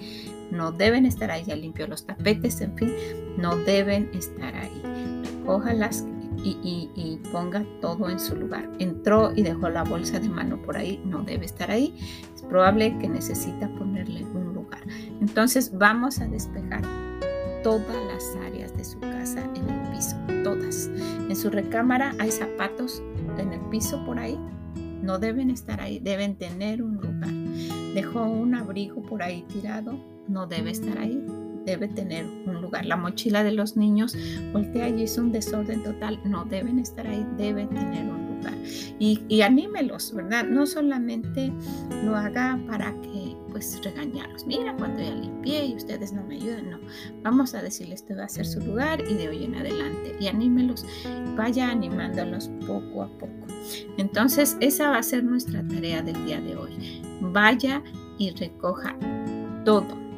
no 0.52 0.70
deben 0.70 1.04
estar 1.04 1.32
ahí, 1.32 1.42
ya 1.44 1.56
limpió 1.56 1.88
los 1.88 2.06
tapetes, 2.06 2.60
en 2.60 2.76
fin, 2.76 2.94
no 3.36 3.56
deben 3.56 4.08
estar 4.14 4.54
ahí. 4.54 4.80
Recójalas 5.24 6.06
y, 6.44 6.88
y, 6.94 7.20
ponga 7.32 7.64
todo 7.80 8.10
en 8.10 8.20
su 8.20 8.36
lugar. 8.36 8.70
Entró 8.78 9.32
y 9.34 9.42
dejó 9.42 9.68
la 9.70 9.82
bolsa 9.82 10.20
de 10.20 10.28
mano 10.28 10.62
por 10.62 10.76
ahí, 10.76 11.02
no 11.04 11.24
debe 11.24 11.46
estar 11.46 11.72
ahí. 11.72 11.98
Es 12.32 12.42
probable 12.42 12.96
que 13.00 13.08
necesita 13.08 13.68
ponerle 13.74 14.22
un 14.22 14.54
lugar. 14.54 14.82
Entonces 15.20 15.76
vamos 15.76 16.20
a 16.20 16.28
despejar 16.28 16.82
todas 17.64 17.96
las 18.06 18.36
áreas 18.46 18.57
todas. 20.48 20.90
En 21.28 21.36
su 21.36 21.50
recámara 21.50 22.14
hay 22.18 22.30
zapatos 22.30 23.02
en 23.38 23.52
el 23.52 23.60
piso 23.70 24.02
por 24.06 24.18
ahí, 24.18 24.38
no 25.02 25.18
deben 25.18 25.50
estar 25.50 25.80
ahí, 25.80 25.98
deben 25.98 26.36
tener 26.36 26.82
un 26.82 26.96
lugar. 26.96 27.32
Dejó 27.94 28.24
un 28.24 28.54
abrigo 28.54 29.02
por 29.02 29.22
ahí 29.22 29.44
tirado, 29.52 29.98
no 30.26 30.46
debe 30.46 30.70
estar 30.70 30.98
ahí, 30.98 31.22
debe 31.66 31.88
tener 31.88 32.24
un 32.46 32.62
lugar. 32.62 32.86
La 32.86 32.96
mochila 32.96 33.44
de 33.44 33.52
los 33.52 33.76
niños, 33.76 34.16
voltea 34.52 34.86
allí, 34.86 35.02
es 35.02 35.18
un 35.18 35.32
desorden 35.32 35.82
total, 35.82 36.18
no 36.24 36.44
deben 36.46 36.78
estar 36.78 37.06
ahí, 37.06 37.26
debe 37.36 37.66
tener 37.66 38.04
un 38.08 38.36
lugar. 38.36 38.54
Y, 38.98 39.22
y 39.28 39.42
anímelos, 39.42 40.14
¿verdad? 40.14 40.44
No 40.44 40.66
solamente 40.66 41.52
lo 42.04 42.16
haga 42.16 42.58
para 42.66 42.92
que, 43.02 43.36
pues, 43.58 43.84
regañarlos. 43.84 44.46
Mira, 44.46 44.74
cuando 44.76 45.02
ya 45.02 45.14
limpié 45.14 45.66
y 45.66 45.76
ustedes 45.76 46.12
no 46.12 46.22
me 46.24 46.36
ayudan, 46.36 46.70
no. 46.70 46.78
Vamos 47.22 47.54
a 47.54 47.62
decirles, 47.62 48.00
este 48.00 48.14
va 48.14 48.24
a 48.24 48.28
ser 48.28 48.46
su 48.46 48.60
lugar 48.60 49.00
y 49.08 49.14
de 49.14 49.28
hoy 49.28 49.44
en 49.44 49.56
adelante. 49.56 50.16
Y 50.20 50.28
anímelos, 50.28 50.86
vaya 51.36 51.70
animándolos 51.70 52.50
poco 52.66 53.02
a 53.02 53.08
poco. 53.18 53.46
Entonces, 53.96 54.56
esa 54.60 54.90
va 54.90 54.98
a 54.98 55.02
ser 55.02 55.24
nuestra 55.24 55.66
tarea 55.66 56.02
del 56.02 56.24
día 56.24 56.40
de 56.40 56.56
hoy. 56.56 57.02
Vaya 57.20 57.82
y 58.18 58.30
recoja 58.30 58.96
todo 59.64 60.08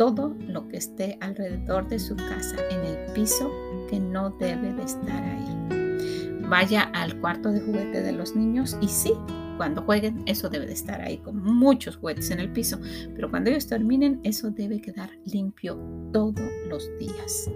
todo 0.00 0.34
lo 0.48 0.66
que 0.66 0.78
esté 0.78 1.18
alrededor 1.20 1.86
de 1.88 1.98
su 1.98 2.16
casa 2.16 2.56
en 2.70 2.86
el 2.86 3.12
piso 3.12 3.52
que 3.90 4.00
no 4.00 4.30
debe 4.30 4.72
de 4.72 4.82
estar 4.82 5.22
ahí. 5.22 6.40
Vaya 6.48 6.84
al 6.94 7.20
cuarto 7.20 7.52
de 7.52 7.60
juguete 7.60 8.00
de 8.00 8.12
los 8.12 8.34
niños 8.34 8.78
y 8.80 8.88
sí, 8.88 9.12
cuando 9.60 9.82
jueguen 9.82 10.22
eso 10.24 10.48
debe 10.48 10.64
de 10.64 10.72
estar 10.72 11.02
ahí 11.02 11.18
con 11.18 11.36
muchos 11.36 11.96
juguetes 11.96 12.30
en 12.30 12.40
el 12.40 12.50
piso, 12.50 12.80
pero 13.14 13.28
cuando 13.28 13.50
ellos 13.50 13.66
terminen 13.66 14.18
eso 14.22 14.50
debe 14.50 14.80
quedar 14.80 15.10
limpio 15.26 15.78
todos 16.14 16.50
los 16.66 16.88
días. 16.98 17.50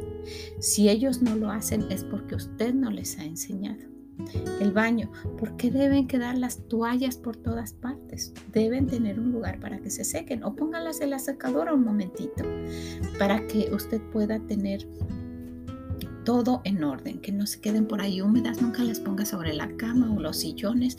Si 0.61 0.91
ellos 0.91 1.23
no 1.23 1.35
lo 1.35 1.51
hacen 1.51 1.87
es 1.91 2.05
porque 2.05 2.35
usted 2.35 2.75
no 2.75 2.91
les 2.91 3.19
ha 3.19 3.25
enseñado 3.25 3.81
el 4.61 4.71
baño. 4.71 5.11
¿Por 5.39 5.57
qué 5.57 5.71
deben 5.71 6.07
quedar 6.07 6.37
las 6.37 6.69
toallas 6.69 7.17
por 7.17 7.39
todas 7.39 7.73
partes? 7.73 8.35
Deben 8.53 8.87
tener 8.87 9.19
un 9.19 9.33
lugar 9.33 9.59
para 9.59 9.79
que 9.79 9.89
se 9.89 10.05
sequen 10.05 10.45
o 10.45 10.55
pónganlas 10.55 11.01
en 11.01 11.09
la 11.09 11.19
secadora 11.19 11.73
un 11.73 11.85
momentito 11.85 12.45
para 13.19 13.47
que 13.47 13.71
usted 13.73 14.03
pueda 14.13 14.41
tener 14.41 14.87
todo 16.25 16.61
en 16.65 16.83
orden, 16.83 17.21
que 17.21 17.33
no 17.33 17.47
se 17.47 17.61
queden 17.61 17.87
por 17.87 18.01
ahí 18.01 18.21
húmedas, 18.21 18.61
nunca 18.61 18.83
las 18.83 19.01
ponga 19.01 19.25
sobre 19.25 19.53
la 19.55 19.69
cama 19.77 20.13
o 20.13 20.21
los 20.21 20.39
sillones 20.39 20.99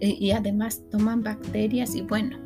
y 0.00 0.30
además 0.32 0.82
toman 0.90 1.22
bacterias 1.22 1.94
y 1.94 2.02
bueno, 2.02 2.38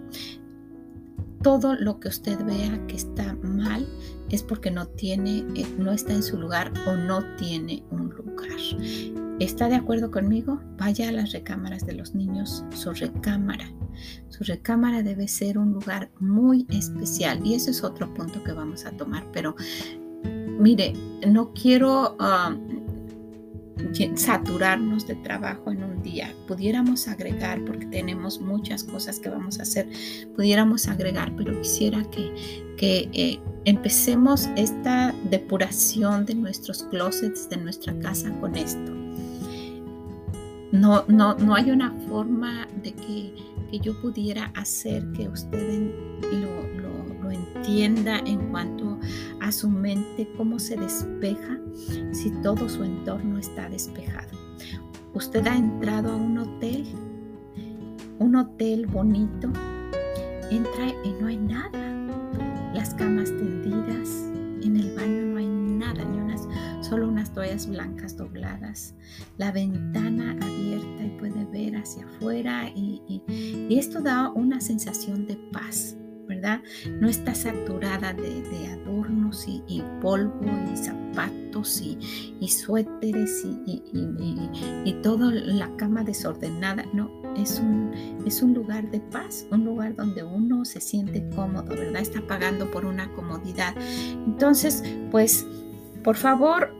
todo 1.42 1.74
lo 1.74 2.00
que 2.00 2.08
usted 2.08 2.38
vea 2.44 2.86
que 2.86 2.96
está 2.96 3.34
mal 3.42 3.86
es 4.30 4.42
porque 4.42 4.70
no 4.70 4.86
tiene, 4.86 5.44
eh, 5.56 5.66
no 5.78 5.92
está 5.92 6.12
en 6.12 6.22
su 6.22 6.38
lugar 6.38 6.72
o 6.86 6.94
no 6.94 7.24
tiene 7.36 7.82
un 7.90 8.10
lugar. 8.10 8.20
¿Está 9.40 9.70
de 9.70 9.74
acuerdo 9.74 10.10
conmigo? 10.10 10.60
Vaya 10.76 11.08
a 11.08 11.12
las 11.12 11.32
recámaras 11.32 11.86
de 11.86 11.94
los 11.94 12.14
niños, 12.14 12.62
su 12.74 12.92
recámara. 12.92 13.72
Su 14.28 14.44
recámara 14.44 15.02
debe 15.02 15.28
ser 15.28 15.56
un 15.56 15.72
lugar 15.72 16.10
muy 16.20 16.66
especial 16.68 17.40
y 17.44 17.54
ese 17.54 17.70
es 17.70 17.82
otro 17.82 18.12
punto 18.12 18.44
que 18.44 18.52
vamos 18.52 18.84
a 18.84 18.92
tomar. 18.92 19.24
Pero 19.32 19.56
mire, 20.60 20.92
no 21.26 21.52
quiero 21.52 22.16
um, 22.18 22.80
saturarnos 24.14 25.06
de 25.06 25.14
trabajo 25.16 25.70
en 25.70 25.82
un 25.82 26.02
día. 26.02 26.34
Pudiéramos 26.46 27.08
agregar, 27.08 27.64
porque 27.64 27.86
tenemos 27.86 28.40
muchas 28.40 28.84
cosas 28.84 29.18
que 29.18 29.28
vamos 29.28 29.58
a 29.58 29.62
hacer, 29.62 29.88
pudiéramos 30.36 30.88
agregar, 30.88 31.34
pero 31.36 31.58
quisiera 31.60 32.02
que, 32.10 32.74
que 32.76 33.08
eh, 33.12 33.40
empecemos 33.64 34.48
esta 34.56 35.14
depuración 35.30 36.26
de 36.26 36.34
nuestros 36.34 36.84
closets, 36.84 37.48
de 37.48 37.56
nuestra 37.56 37.98
casa 37.98 38.30
con 38.40 38.56
esto. 38.56 38.92
No, 40.72 41.04
no, 41.08 41.34
no 41.34 41.54
hay 41.54 41.70
una 41.70 41.92
forma 42.08 42.68
de 42.82 42.92
que, 42.92 43.34
yo 43.82 44.00
pudiera 44.00 44.50
hacer 44.56 45.06
que 45.12 45.28
usted 45.28 45.92
lo, 46.32 46.40
lo, 46.40 46.59
entienda 47.60 48.20
en 48.20 48.50
cuanto 48.50 48.98
a 49.40 49.52
su 49.52 49.68
mente, 49.68 50.26
cómo 50.36 50.58
se 50.58 50.76
despeja 50.76 51.58
si 52.10 52.30
todo 52.42 52.68
su 52.68 52.82
entorno 52.84 53.38
está 53.38 53.68
despejado. 53.68 54.38
Usted 55.12 55.46
ha 55.46 55.56
entrado 55.56 56.12
a 56.12 56.16
un 56.16 56.38
hotel, 56.38 56.86
un 58.18 58.36
hotel 58.36 58.86
bonito, 58.86 59.52
entra 60.50 60.88
y 61.04 61.12
no 61.20 61.26
hay 61.26 61.36
nada. 61.36 62.72
Las 62.74 62.94
camas 62.94 63.28
tendidas, 63.28 64.08
en 64.62 64.76
el 64.76 64.94
baño 64.94 65.26
no 65.26 65.38
hay 65.38 65.46
nada, 65.46 66.02
ni 66.04 66.18
unas, 66.18 66.48
solo 66.80 67.08
unas 67.08 67.32
toallas 67.34 67.68
blancas 67.68 68.16
dobladas, 68.16 68.94
la 69.36 69.52
ventana 69.52 70.32
abierta 70.40 71.04
y 71.04 71.16
puede 71.18 71.44
ver 71.44 71.76
hacia 71.76 72.06
afuera 72.06 72.70
y, 72.74 73.22
esto 73.68 74.00
da 74.00 74.30
una 74.30 74.60
sensación 74.60 75.26
de 75.26 75.36
paz. 75.52 75.96
¿Verdad? 76.30 76.62
No 77.00 77.08
está 77.08 77.34
saturada 77.34 78.14
de, 78.14 78.68
adornos 78.68 79.46
y, 79.46 79.82
polvo 80.00 80.50
y 80.72 80.76
zapatos 80.76 81.82
y, 81.82 82.48
suéteres 82.48 83.44
y, 83.66 83.82
y, 84.84 84.92
toda 85.02 85.30
la 85.30 85.74
cama 85.76 86.04
desordenada. 86.04 86.84
No, 86.94 87.10
es 87.36 87.58
un, 87.58 87.90
es 88.26 88.42
un 88.42 88.54
lugar 88.54 88.90
de 88.90 89.00
paz, 89.00 89.46
un 89.50 89.64
lugar 89.64 89.96
donde 89.96 90.22
uno 90.22 90.64
se 90.64 90.80
siente 90.80 91.28
cómodo, 91.34 91.68
¿verdad? 91.68 92.00
Está 92.00 92.20
pagando 92.22 92.70
por 92.70 92.84
una 92.84 93.12
comodidad. 93.12 93.74
Entonces, 94.26 94.84
pues, 95.10 95.44
por 96.04 96.16
favor, 96.16 96.72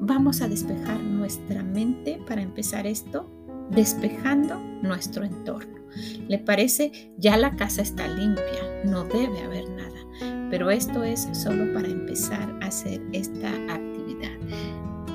vamos 0.00 0.40
a 0.40 0.48
despejar 0.48 1.00
nuestra 1.00 1.62
mente 1.62 2.20
para 2.26 2.42
empezar 2.42 2.86
esto, 2.86 3.28
despejando 3.70 4.58
nuestro 4.82 5.24
entorno. 5.24 5.79
¿Le 6.28 6.38
parece? 6.38 7.12
Ya 7.18 7.36
la 7.36 7.56
casa 7.56 7.82
está 7.82 8.08
limpia, 8.08 8.84
no 8.84 9.04
debe 9.04 9.40
haber 9.40 9.68
nada, 9.70 10.48
pero 10.50 10.70
esto 10.70 11.04
es 11.04 11.28
solo 11.32 11.72
para 11.72 11.88
empezar 11.88 12.56
a 12.60 12.66
hacer 12.66 13.00
esta 13.12 13.48
actividad 13.72 13.90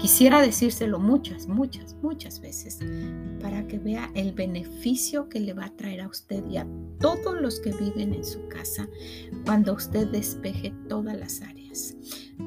Quisiera 0.06 0.40
decírselo 0.40 1.00
muchas, 1.00 1.48
muchas, 1.48 1.96
muchas 1.96 2.40
veces 2.40 2.80
para 3.42 3.66
que 3.68 3.80
vea 3.80 4.12
el 4.14 4.34
beneficio 4.34 5.30
que 5.30 5.40
le 5.40 5.54
va 5.54 5.66
a 5.66 5.76
traer 5.76 6.02
a 6.02 6.08
usted 6.08 6.46
y 6.48 6.58
a 6.58 6.68
todos 7.00 7.42
los 7.42 7.60
que 7.60 7.72
viven 7.72 8.14
en 8.14 8.24
su 8.24 8.48
casa 8.48 8.88
cuando 9.46 9.74
usted 9.74 10.08
despeje 10.10 10.74
todas 10.88 11.18
las 11.18 11.42
áreas. 11.42 11.96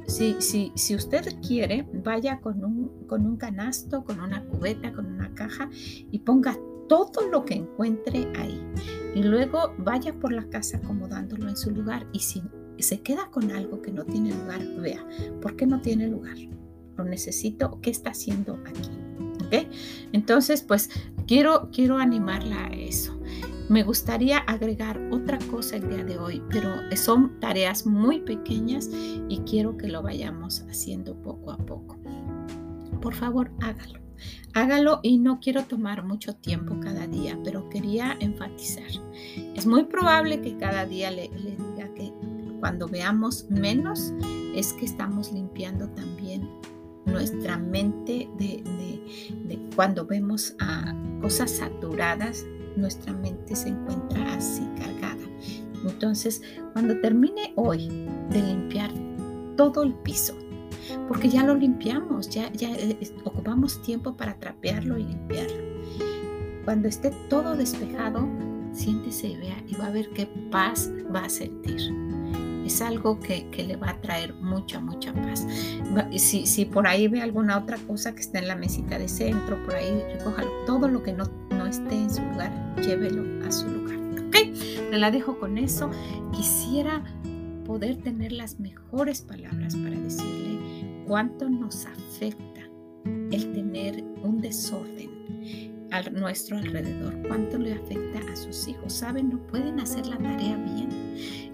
Si, 0.06 0.37
si, 0.38 0.70
si 0.76 0.94
usted 0.94 1.40
quiere, 1.44 1.85
vaya 2.04 2.40
con 2.40 2.64
un, 2.64 3.06
con 3.08 3.26
un 3.26 3.37
canasto, 3.37 4.04
con 4.04 4.20
una 4.20 4.44
cubeta, 4.44 4.92
con 4.92 5.06
una 5.06 5.35
caja 5.35 5.68
y 6.12 6.20
ponga 6.20 6.56
todo 6.88 7.28
lo 7.30 7.45
que 7.45 7.54
encuentre 7.54 8.26
ahí. 8.37 8.61
Y 9.14 9.23
luego 9.23 9.75
vaya 9.78 10.12
por 10.18 10.33
la 10.33 10.49
casa 10.49 10.78
acomodándolo 10.78 11.49
en 11.49 11.57
su 11.57 11.71
lugar 11.71 12.07
y 12.12 12.21
si 12.21 12.42
se 12.78 13.00
queda 13.00 13.30
con 13.30 13.50
algo 13.50 13.83
que 13.83 13.92
no 13.92 14.04
tiene 14.04 14.33
lugar, 14.33 14.61
vea, 14.80 15.04
¿por 15.40 15.57
qué 15.57 15.66
no 15.66 15.80
tiene 15.80 16.09
lugar? 16.09 16.37
Lo 16.97 17.04
necesito, 17.04 17.80
¿qué 17.80 17.90
está 17.90 18.11
haciendo 18.11 18.59
aquí? 18.64 18.90
Entonces, 20.12 20.62
pues 20.62 20.90
quiero, 21.26 21.71
quiero 21.73 21.99
animarla 21.99 22.66
a 22.66 22.68
eso. 22.68 23.18
Me 23.68 23.83
gustaría 23.83 24.38
agregar 24.38 24.99
otra 25.11 25.38
cosa 25.50 25.76
el 25.76 25.88
día 25.88 26.04
de 26.04 26.18
hoy, 26.18 26.42
pero 26.50 26.71
son 26.97 27.38
tareas 27.40 27.87
muy 27.87 28.21
pequeñas 28.21 28.88
y 29.28 29.38
quiero 29.47 29.76
que 29.76 29.88
lo 29.88 30.02
vayamos 30.02 30.62
haciendo 30.71 31.14
poco 31.23 31.52
a 31.52 31.59
poco. 31.59 31.99
Por 33.00 33.14
favor, 33.14 33.50
hágalo. 33.61 34.08
Hágalo 34.54 35.00
y 35.02 35.18
no 35.18 35.40
quiero 35.40 35.64
tomar 35.64 36.04
mucho 36.04 36.34
tiempo 36.34 36.78
cada 36.80 37.06
día, 37.06 37.38
pero 37.44 37.68
quería 37.68 38.16
enfatizar. 38.20 38.90
Es 39.54 39.66
muy 39.66 39.84
probable 39.84 40.40
que 40.40 40.56
cada 40.56 40.87
día 40.87 41.10
le, 41.10 41.28
diga 41.28 41.92
que 41.94 42.12
cuando 42.60 42.88
veamos 42.88 43.46
menos 43.50 44.12
es 44.54 44.72
que 44.72 44.84
estamos 44.84 45.32
limpiando 45.32 45.88
también 45.90 46.48
nuestra 47.06 47.56
mente 47.58 48.28
de, 48.38 48.62
cuando 49.75 50.06
vemos 50.06 50.54
a 50.58 50.94
cosas 51.20 51.50
saturadas, 51.52 52.44
nuestra 52.76 53.12
mente 53.12 53.56
se 53.56 53.68
encuentra 53.68 54.34
así 54.34 54.62
cargada. 54.78 55.22
Entonces, 55.84 56.42
cuando 56.72 57.00
termine 57.00 57.52
hoy 57.56 57.88
de 58.30 58.42
limpiar 58.42 58.90
todo 59.56 59.82
el 59.82 59.94
piso, 59.94 60.37
porque 61.07 61.28
ya 61.28 61.45
lo 61.45 61.54
limpiamos, 61.54 62.28
ya, 62.30 62.52
ya 62.52 62.71
eh, 62.75 62.99
ocupamos 63.25 63.83
tiempo 63.83 64.16
para 64.16 64.35
trapearlo 64.38 64.99
y 64.99 65.04
limpiarlo. 65.04 65.68
Cuando 66.64 66.88
esté 66.88 67.12
todo 67.28 67.57
despejado, 67.57 68.28
siéntese 68.73 69.28
y 69.28 69.37
vea 69.37 69.57
y 69.66 69.75
va 69.76 69.87
a 69.87 69.90
ver 69.90 70.11
qué 70.11 70.26
paz 70.50 70.90
va 71.14 71.25
a 71.25 71.28
sentir. 71.28 71.80
Es 72.64 72.83
algo 72.83 73.18
que, 73.21 73.47
le 73.66 73.76
va 73.76 73.90
a 73.90 74.00
traer 74.02 74.35
mucha, 74.35 74.78
mucha 74.78 75.14
paz. 75.14 75.47
Si, 76.16 76.47
si, 76.47 76.66
por 76.66 76.87
ahí 76.87 77.09
ve 77.09 77.23
alguna 77.23 77.57
otra 77.57 77.78
cosa 77.78 78.14
que 78.14 78.21
está 78.21 78.38
en 78.38 78.49
la 78.49 78.57
mesita 78.57 78.99
de 78.99 79.09
centro, 79.09 79.57
por 79.64 79.75
ahí 79.75 80.02
recójalo. 80.12 80.50
Todo 80.66 80.88
lo 80.88 81.02
que 81.02 81.14
no, 81.14 81.25
no 81.50 81.66
esté 81.66 81.95
en 81.95 82.11
su 82.14 82.21
lugar, 82.21 82.52
llévelo 82.83 83.47
a 83.47 83.50
su 83.50 83.66
lugar. 83.68 83.97
¿Ok? 84.26 84.37
Le 84.90 84.99
la 84.99 85.11
dejo 85.11 85.38
con 85.38 85.57
eso. 85.57 85.90
Quisiera 86.33 87.02
poder 87.64 87.97
tener 87.97 88.33
las 88.33 88.61
mejores 88.61 89.23
palabras 89.23 89.75
para 89.76 89.97
decirle 89.99 90.48
cuánto 91.09 91.49
nos 91.49 91.87
afecta 91.87 92.61
el 93.33 93.53
tener 93.53 94.05
un 94.23 94.41
desorden 94.41 95.09
a 95.91 96.03
nuestro 96.11 96.59
alrededor, 96.59 97.17
cuánto 97.27 97.59
le 97.59 97.73
afecta 97.73 98.21
a 98.31 98.37
sus 98.37 98.69
hijos. 98.69 98.93
Saben, 98.93 99.31
no 99.31 99.38
pueden 99.47 99.81
hacer 99.81 100.07
la 100.07 100.19
tarea 100.19 100.57
bien 100.57 100.91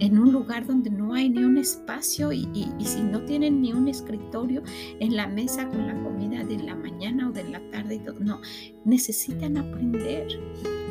en 0.00 0.18
un 0.18 0.32
lugar 0.32 0.66
donde 0.66 0.90
no 0.90 1.14
hay 1.14 1.30
ni 1.30 1.44
un 1.44 1.56
espacio 1.56 2.32
y, 2.32 2.48
si 2.80 3.02
no 3.02 3.24
tienen 3.24 3.62
ni 3.62 3.72
un 3.72 3.86
escritorio 3.86 4.64
en 4.98 5.14
la 5.14 5.28
mesa 5.28 5.68
con 5.68 5.86
la 5.86 5.94
comida 6.02 6.42
de 6.42 6.58
la 6.58 6.74
mañana 6.74 7.28
o 7.28 7.32
de 7.32 7.44
la 7.44 7.60
tarde, 7.70 8.02
no, 8.20 8.40
necesitan 8.84 9.56
aprender. 9.56 10.26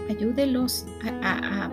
Ayúdelos 0.09 0.85
a, 1.21 1.69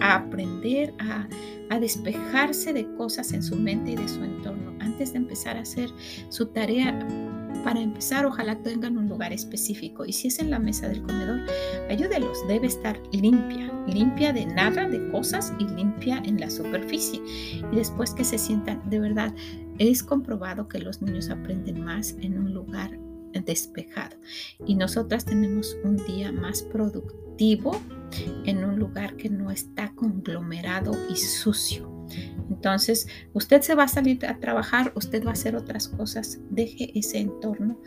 aprender 0.00 0.94
a 0.98 1.78
despejarse 1.78 2.72
de 2.72 2.92
cosas 2.94 3.32
en 3.32 3.42
su 3.42 3.56
mente 3.56 3.92
y 3.92 3.96
de 3.96 4.08
su 4.08 4.22
entorno 4.22 4.61
antes 4.92 5.12
de 5.12 5.18
empezar 5.18 5.56
a 5.56 5.60
hacer 5.60 5.90
su 6.28 6.46
tarea. 6.46 6.98
Para 7.64 7.80
empezar, 7.80 8.26
ojalá 8.26 8.58
tengan 8.58 8.98
un 8.98 9.08
lugar 9.08 9.32
específico 9.32 10.04
y 10.04 10.12
si 10.12 10.28
es 10.28 10.38
en 10.38 10.50
la 10.50 10.58
mesa 10.58 10.88
del 10.88 11.02
comedor, 11.02 11.40
ayúdelos. 11.88 12.36
Debe 12.48 12.66
estar 12.66 13.00
limpia, 13.12 13.72
limpia 13.86 14.32
de 14.32 14.46
nada, 14.46 14.88
de 14.88 15.10
cosas 15.10 15.52
y 15.58 15.68
limpia 15.68 16.20
en 16.24 16.40
la 16.40 16.50
superficie. 16.50 17.20
Y 17.72 17.76
después 17.76 18.12
que 18.14 18.24
se 18.24 18.36
sientan, 18.36 18.82
de 18.90 18.98
verdad, 18.98 19.32
es 19.78 20.02
comprobado 20.02 20.68
que 20.68 20.78
los 20.78 21.00
niños 21.00 21.30
aprenden 21.30 21.84
más 21.84 22.16
en 22.20 22.38
un 22.38 22.52
lugar 22.52 22.98
despejado. 23.40 24.16
Y 24.66 24.74
nosotras 24.74 25.24
tenemos 25.24 25.76
un 25.84 25.96
día 25.96 26.32
más 26.32 26.62
productivo 26.62 27.80
en 28.44 28.64
un 28.64 28.78
lugar 28.78 29.16
que 29.16 29.30
no 29.30 29.50
está 29.50 29.92
conglomerado 29.94 30.92
y 31.08 31.16
sucio. 31.16 31.90
Entonces, 32.50 33.08
usted 33.32 33.62
se 33.62 33.74
va 33.74 33.84
a 33.84 33.88
salir 33.88 34.24
a 34.26 34.38
trabajar, 34.38 34.92
usted 34.94 35.24
va 35.24 35.30
a 35.30 35.32
hacer 35.32 35.56
otras 35.56 35.88
cosas, 35.88 36.38
deje 36.50 36.96
ese 36.98 37.18
entorno 37.18 37.80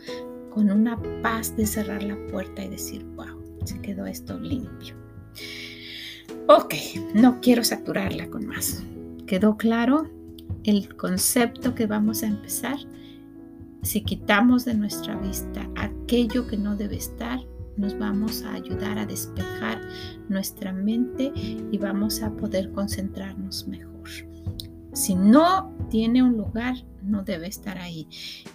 con 0.50 0.70
una 0.70 1.00
paz 1.22 1.56
de 1.56 1.66
cerrar 1.66 2.02
la 2.02 2.16
puerta 2.26 2.64
y 2.64 2.68
decir, 2.68 3.04
wow, 3.14 3.40
se 3.64 3.80
quedó 3.80 4.06
esto 4.06 4.38
limpio. 4.38 4.96
Ok, 6.48 6.74
no 7.14 7.40
quiero 7.40 7.62
saturarla 7.62 8.28
con 8.28 8.46
más. 8.46 8.82
¿Quedó 9.26 9.56
claro 9.56 10.10
el 10.64 10.96
concepto 10.96 11.74
que 11.74 11.86
vamos 11.86 12.22
a 12.22 12.26
empezar? 12.26 12.78
Si 13.86 14.00
quitamos 14.00 14.64
de 14.64 14.74
nuestra 14.74 15.14
vista 15.14 15.70
aquello 15.76 16.48
que 16.48 16.56
no 16.56 16.74
debe 16.74 16.96
estar, 16.96 17.38
nos 17.76 17.96
vamos 17.96 18.42
a 18.42 18.54
ayudar 18.54 18.98
a 18.98 19.06
despejar 19.06 19.80
nuestra 20.28 20.72
mente 20.72 21.32
y 21.70 21.78
vamos 21.78 22.20
a 22.20 22.32
poder 22.32 22.72
concentrarnos 22.72 23.68
mejor. 23.68 24.08
Si 24.92 25.14
no 25.14 25.72
tiene 25.88 26.20
un 26.24 26.36
lugar, 26.36 26.74
no 27.04 27.22
debe 27.22 27.46
estar 27.46 27.78
ahí. 27.78 28.08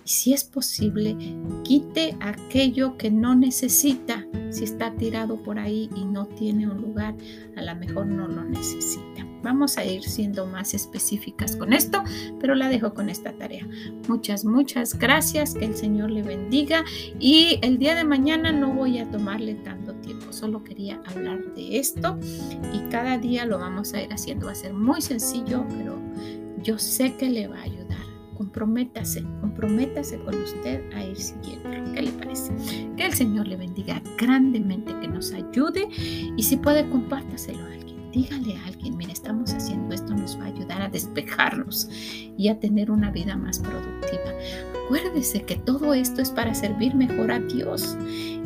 Y 0.04 0.10
si 0.10 0.34
es 0.34 0.44
posible, 0.44 1.16
quite 1.64 2.18
aquello 2.20 2.98
que 2.98 3.10
no 3.10 3.34
necesita. 3.34 4.28
Si 4.52 4.66
está 4.66 4.94
tirado 4.96 5.42
por 5.42 5.58
ahí 5.58 5.90
y 5.96 6.06
no 6.06 6.26
tiene 6.28 6.68
un 6.68 6.82
lugar, 6.82 7.16
a 7.56 7.62
lo 7.62 7.76
mejor 7.76 8.06
no 8.06 8.28
lo 8.28 8.44
necesita. 8.44 9.26
Vamos 9.44 9.78
a 9.78 9.86
ir 9.86 10.04
siendo 10.04 10.46
más 10.46 10.74
específicas 10.74 11.56
con 11.56 11.74
esto, 11.74 12.04
pero 12.40 12.54
la 12.54 12.70
dejo 12.70 12.94
con 12.94 13.10
esta 13.10 13.32
tarea. 13.34 13.68
Muchas, 14.08 14.46
muchas 14.46 14.98
gracias. 14.98 15.56
Que 15.56 15.66
el 15.66 15.76
Señor 15.76 16.12
le 16.12 16.22
bendiga. 16.22 16.84
Y 17.20 17.60
el 17.62 17.78
día 17.78 17.96
de 17.96 18.04
mañana 18.04 18.52
no 18.52 18.74
voy 18.74 19.00
a 19.00 19.10
tomarle 19.10 19.56
tanto 19.56 19.94
tiempo. 19.96 20.32
Solo 20.32 20.64
quería 20.64 21.02
hablar 21.08 21.54
de 21.56 21.80
esto 21.80 22.20
y 22.74 22.80
cada 22.90 23.18
día 23.18 23.46
lo 23.46 23.58
vamos 23.58 23.94
a 23.94 24.02
ir 24.02 24.14
haciendo. 24.14 24.46
Va 24.46 24.52
a 24.52 24.56
ser 24.56 24.74
muy 24.74 25.02
sencillo, 25.02 25.66
pero 25.78 25.98
yo 26.62 26.78
sé 26.78 27.16
que 27.16 27.30
le 27.30 27.48
va 27.48 27.58
a 27.60 27.64
ayudar. 27.64 27.82
Comprométase, 28.38 29.24
comprométase 29.40 30.20
con 30.20 30.36
usted 30.36 30.82
a 30.94 31.04
ir 31.04 31.18
siguiendo. 31.18 31.70
¿Qué 31.94 32.02
le 32.02 32.12
parece? 32.12 32.52
El 33.12 33.18
Señor 33.18 33.46
le 33.46 33.58
bendiga 33.58 34.02
grandemente, 34.18 34.98
que 35.02 35.08
nos 35.10 35.34
ayude 35.34 35.90
y 36.38 36.44
si 36.44 36.56
puede, 36.56 36.90
compártaselo 36.90 37.60
a 37.60 37.74
alguien. 37.74 38.10
Dígale 38.14 38.56
a 38.56 38.68
alguien, 38.68 38.96
mire, 38.96 39.12
estamos 39.12 39.54
haciendo 39.54 39.94
esto, 39.94 40.14
nos 40.14 40.40
va 40.40 40.46
a 40.46 40.48
ayudar 40.48 40.82
a 40.82 40.88
despejarnos 40.88 41.90
y 42.38 42.48
a 42.48 42.58
tener 42.58 42.90
una 42.90 43.12
vida 43.12 43.36
más 43.36 43.60
productiva. 43.60 44.32
Acuérdese 44.86 45.44
que 45.44 45.58
todo 45.58 45.94
esto 45.94 46.22
es 46.22 46.30
para 46.30 46.54
servir 46.54 46.96
mejor 46.96 47.34
a 47.34 47.40
Dios 47.40 47.98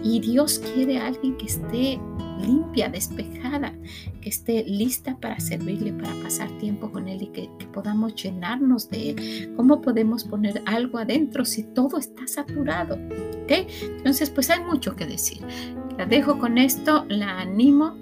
y 0.03 0.19
Dios 0.19 0.59
quiere 0.73 0.97
a 0.97 1.07
alguien 1.07 1.37
que 1.37 1.45
esté 1.45 1.99
limpia, 2.39 2.89
despejada, 2.89 3.73
que 4.21 4.29
esté 4.29 4.63
lista 4.63 5.17
para 5.19 5.39
servirle, 5.39 5.93
para 5.93 6.13
pasar 6.23 6.49
tiempo 6.57 6.91
con 6.91 7.07
Él 7.07 7.23
y 7.23 7.27
que, 7.27 7.49
podamos 7.73 8.15
llenarnos 8.15 8.89
de 8.89 9.09
Él. 9.11 9.53
¿Cómo 9.55 9.81
podemos 9.81 10.23
poner 10.23 10.61
algo 10.65 10.97
adentro 10.97 11.43
si 11.43 11.63
todo 11.63 11.97
está 11.97 12.25
saturado? 12.25 12.97
¿Okay? 13.43 13.67
Entonces, 13.97 14.29
pues 14.29 14.49
hay 14.49 14.63
mucho 14.63 14.95
que 14.95 15.05
decir. 15.05 15.39
La 15.97 16.05
dejo 16.05 16.39
con 16.39 16.57
esto, 16.57 17.05
la 17.09 17.39
animo 17.39 17.95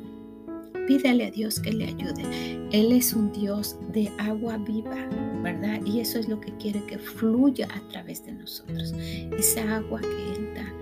pídele 0.87 1.25
a 1.25 1.31
Dios 1.31 1.59
que 1.59 1.71
le 1.71 1.85
ayude. 1.85 2.23
Él 2.71 2.91
es 2.91 3.13
un 3.13 3.31
Dios 3.31 3.77
de 3.93 4.11
agua 4.17 4.57
viva, 4.57 5.07
¿verdad? 5.41 5.79
Y 5.85 5.99
eso 5.99 6.19
es 6.19 6.27
lo 6.27 6.39
que 6.39 6.51
quiere 6.57 6.83
que 6.85 6.97
fluya 6.97 7.67
a 7.73 7.79
través 7.89 8.25
de 8.25 8.33
nosotros, 8.33 8.93
esa 9.37 9.77
agua 9.77 10.01
que 10.01 10.33
Él 10.33 10.53
da. 10.55 10.73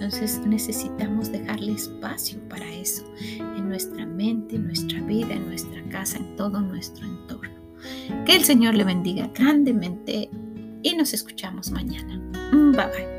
Entonces 0.00 0.40
necesitamos 0.46 1.32
dejarle 1.32 1.72
espacio 1.72 2.38
para 2.48 2.72
eso 2.72 3.04
en 3.40 3.68
nuestra 3.68 4.06
mente, 4.06 4.54
en 4.54 4.66
nuestra 4.66 5.00
vida, 5.00 5.34
en 5.34 5.48
nuestra 5.48 5.82
casa, 5.90 6.18
en 6.18 6.36
todo 6.36 6.60
nuestro 6.60 7.04
entorno. 7.04 7.58
Que 8.24 8.36
el 8.36 8.44
Señor 8.44 8.76
le 8.76 8.84
bendiga 8.84 9.28
grandemente 9.34 10.30
y 10.82 10.94
nos 10.94 11.12
escuchamos 11.14 11.72
mañana. 11.72 12.20
Bye 12.52 12.86
bye. 12.86 13.17